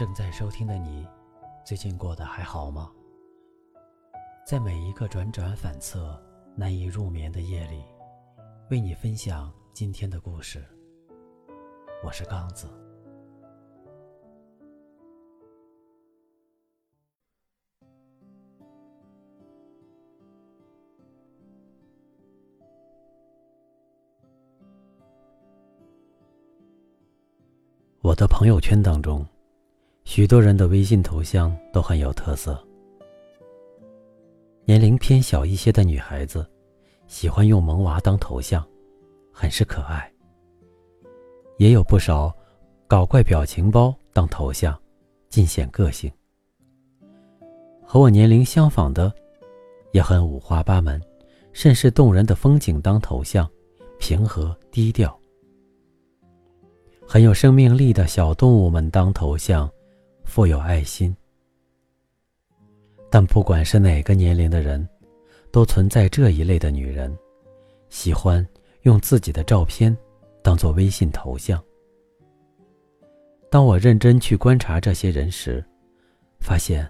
[0.00, 1.06] 正在收听的你，
[1.62, 2.90] 最近过得还好吗？
[4.46, 6.18] 在每一个转转反侧、
[6.56, 7.84] 难以入眠的夜里，
[8.70, 10.64] 为你分享今天的故事。
[12.02, 12.66] 我是刚子。
[28.00, 29.29] 我的朋友圈当中。
[30.12, 32.60] 许多人的微信头像都很有特色。
[34.64, 36.44] 年龄偏小一些的女孩子，
[37.06, 38.66] 喜欢用萌娃当头像，
[39.32, 40.12] 很是可爱。
[41.58, 42.34] 也有不少
[42.88, 44.76] 搞怪表情包当头像，
[45.28, 46.10] 尽显个性。
[47.80, 49.14] 和我年龄相仿的，
[49.92, 51.00] 也很五花八门，
[51.52, 53.48] 甚是动人的风景当头像，
[54.00, 55.16] 平和低调。
[57.06, 59.70] 很有生命力的小动物们当头像。
[60.30, 61.14] 富有爱心，
[63.10, 64.88] 但不管是哪个年龄的人，
[65.50, 67.12] 都存在这一类的女人，
[67.88, 68.46] 喜欢
[68.82, 69.94] 用自己的照片
[70.40, 71.60] 当做微信头像。
[73.50, 75.64] 当我认真去观察这些人时，
[76.38, 76.88] 发现，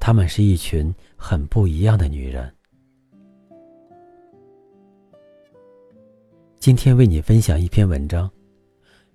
[0.00, 2.52] 她们是一群很不一样的女人。
[6.58, 8.28] 今天为你分享一篇文章，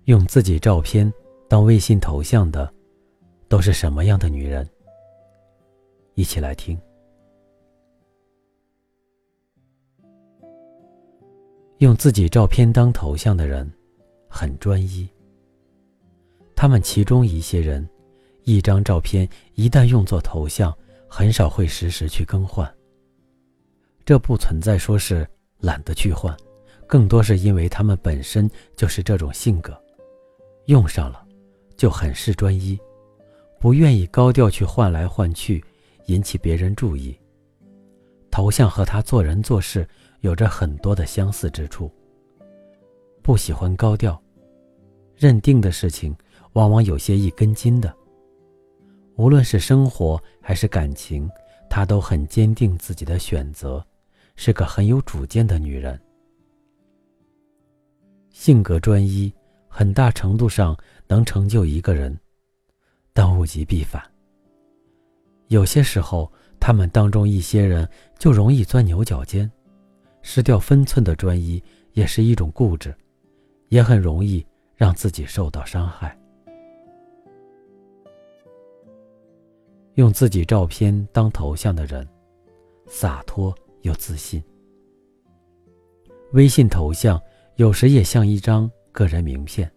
[0.04, 1.12] 用自己照片
[1.48, 2.72] 当微信头像的。
[3.48, 4.68] 都是什么样的女人？
[6.14, 6.78] 一起来听。
[11.78, 13.70] 用自己照片当头像的人，
[14.28, 15.08] 很专一。
[16.54, 17.88] 他们其中一些人，
[18.42, 20.76] 一张照片一旦用作头像，
[21.08, 22.70] 很少会时时去更换。
[24.04, 25.26] 这不存在说是
[25.60, 26.36] 懒得去换，
[26.86, 29.80] 更多是因为他们本身就是这种性格，
[30.66, 31.24] 用上了
[31.76, 32.78] 就很是专一。
[33.58, 35.62] 不愿意高调去换来换去，
[36.06, 37.18] 引起别人注意。
[38.30, 39.86] 头像和他做人做事
[40.20, 41.90] 有着很多的相似之处。
[43.22, 44.20] 不喜欢高调，
[45.16, 46.16] 认定的事情
[46.52, 47.92] 往往有些一根筋的。
[49.16, 51.28] 无论是生活还是感情，
[51.68, 53.84] 她都很坚定自己的选择，
[54.36, 56.00] 是个很有主见的女人。
[58.30, 59.32] 性格专一，
[59.66, 60.76] 很大程度上
[61.08, 62.16] 能成就一个人。
[63.18, 64.00] 但物极必反。
[65.48, 69.50] 有些时候，他们当中一些人就容易钻牛角尖，
[70.22, 71.60] 失掉分寸的专一
[71.94, 72.94] 也是一种固执，
[73.70, 74.46] 也很容易
[74.76, 76.16] 让自己受到伤害。
[79.94, 82.08] 用自己照片当头像的人，
[82.86, 83.52] 洒脱
[83.82, 84.40] 又自信。
[86.34, 87.20] 微信头像
[87.56, 89.68] 有时也像一张个人名片，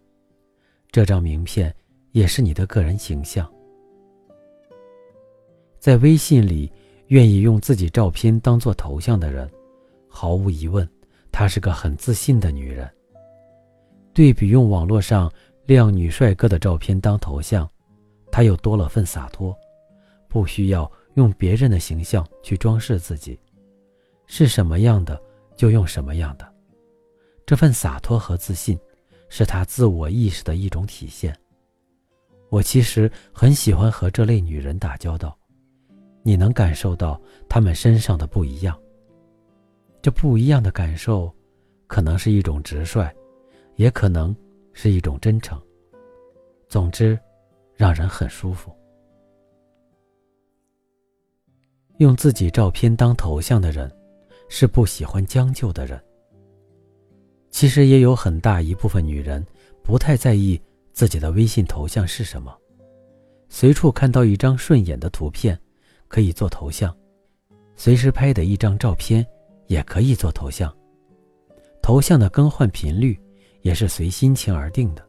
[0.92, 1.74] 这张名片。
[2.12, 3.50] 也是你的个人形象。
[5.78, 6.70] 在微信里，
[7.08, 9.50] 愿意用自己照片当做头像的人，
[10.08, 10.88] 毫无疑问，
[11.32, 12.88] 她是个很自信的女人。
[14.14, 15.32] 对比用网络上
[15.64, 17.68] 靓女帅哥的照片当头像，
[18.30, 19.56] 她又多了份洒脱，
[20.28, 23.40] 不需要用别人的形象去装饰自己，
[24.26, 25.20] 是什么样的
[25.56, 26.52] 就用什么样的。
[27.44, 28.78] 这份洒脱和自信，
[29.28, 31.36] 是她自我意识的一种体现。
[32.52, 35.34] 我其实很喜欢和这类女人打交道，
[36.22, 37.18] 你能感受到
[37.48, 38.78] 她们身上的不一样。
[40.02, 41.34] 这不一样的感受，
[41.86, 43.10] 可能是一种直率，
[43.76, 44.36] 也可能
[44.74, 45.58] 是一种真诚。
[46.68, 47.18] 总之，
[47.74, 48.70] 让人很舒服。
[51.96, 53.90] 用自己照片当头像的人，
[54.50, 55.98] 是不喜欢将就的人。
[57.48, 59.42] 其实也有很大一部分女人
[59.82, 60.60] 不太在意。
[60.92, 62.56] 自己的微信头像是什么？
[63.48, 65.58] 随处看到一张顺眼的图片，
[66.08, 66.90] 可以做头像；
[67.76, 69.26] 随时拍的一张照片，
[69.66, 70.74] 也可以做头像。
[71.82, 73.18] 头像的更换频率
[73.62, 75.06] 也是随心情而定的。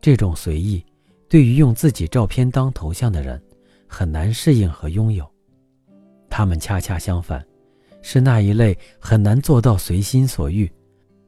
[0.00, 0.84] 这种随意，
[1.28, 3.42] 对于用自己照片当头像的人，
[3.86, 5.30] 很难适应和拥有。
[6.30, 7.44] 他们恰恰相反，
[8.00, 10.70] 是那一类很难做到随心所欲、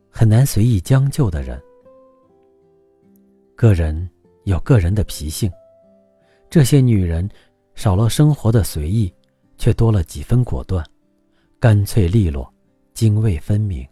[0.09, 1.61] 很难随意将就的人。
[3.57, 4.11] 个人
[4.45, 5.51] 有个人的脾性，
[6.51, 7.29] 这些女人
[7.75, 9.13] 少了生活的随意，
[9.57, 10.85] 却多了几分果断，
[11.61, 12.53] 干脆利落，
[12.95, 13.87] 泾渭分明。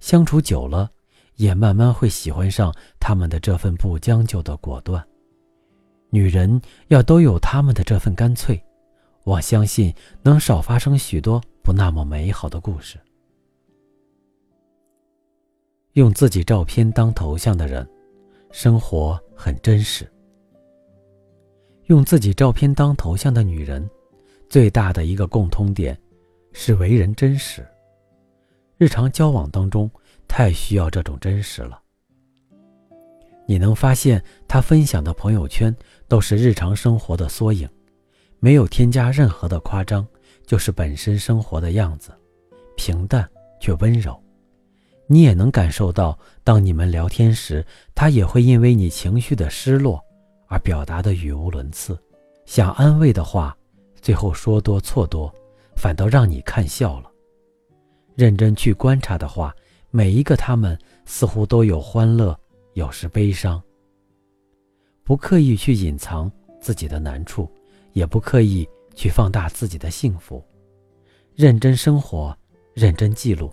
[0.00, 0.90] 相处久了，
[1.34, 5.06] 也慢慢会喜欢上他们的这份不将就的果断。
[6.08, 8.58] 女人要都有他们的这份干脆，
[9.24, 12.98] 我相信能少发生许多不那么美好的故事。
[15.92, 17.86] 用自己照片当头像的人。
[18.50, 20.10] 生活很真实，
[21.84, 23.88] 用自己照片当头像的女人，
[24.48, 25.98] 最大的一个共通点
[26.52, 27.66] 是为人真实。
[28.78, 29.90] 日常交往当中，
[30.28, 31.80] 太需要这种真实了。
[33.46, 35.74] 你能发现，她分享的朋友圈
[36.08, 37.68] 都是日常生活的缩影，
[38.40, 40.06] 没有添加任何的夸张，
[40.46, 42.10] 就是本身生活的样子，
[42.76, 43.28] 平淡
[43.60, 44.20] 却温柔。
[45.06, 47.64] 你也能感受到，当你们聊天时，
[47.94, 50.02] 他也会因为你情绪的失落。
[50.48, 51.98] 而表达的语无伦次，
[52.44, 53.56] 想安慰的话，
[54.00, 55.32] 最后说多错多，
[55.74, 57.10] 反倒让你看笑了。
[58.14, 59.52] 认真去观察的话，
[59.90, 62.38] 每一个他们似乎都有欢乐，
[62.74, 63.60] 有时悲伤。
[65.02, 66.30] 不刻意去隐藏
[66.60, 67.50] 自己的难处，
[67.92, 70.40] 也不刻意去放大自己的幸福，
[71.34, 72.36] 认真生活，
[72.72, 73.52] 认真记录，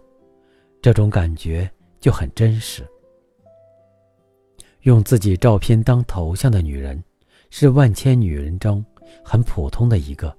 [0.84, 1.72] 这种感觉
[2.02, 2.86] 就很真实。
[4.82, 7.02] 用自己照片当头像的女人，
[7.50, 8.84] 是万千女人中
[9.24, 10.38] 很普通的一个，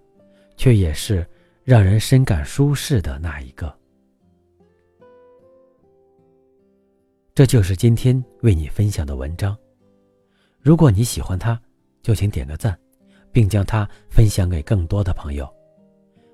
[0.55, 1.27] 却也是
[1.63, 3.75] 让人深感舒适的那一个。
[7.35, 9.57] 这就是今天为你分享的文章。
[10.61, 11.59] 如果你喜欢它，
[12.03, 12.79] 就请点个赞，
[13.33, 15.49] 并将它分享给更多的朋友。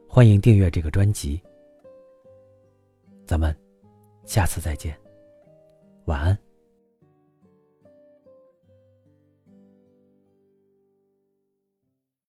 [0.08, 1.40] 欢迎订阅这个专辑。
[3.24, 3.56] 咱们
[4.30, 4.96] 下次再见，
[6.04, 6.38] 晚安。